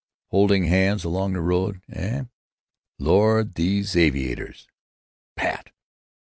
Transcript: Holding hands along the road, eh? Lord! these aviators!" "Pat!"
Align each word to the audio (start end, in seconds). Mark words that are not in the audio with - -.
Holding 0.31 0.63
hands 0.63 1.03
along 1.03 1.33
the 1.33 1.41
road, 1.41 1.83
eh? 1.91 2.23
Lord! 2.97 3.53
these 3.53 3.95
aviators!" 3.95 4.67
"Pat!" 5.35 5.69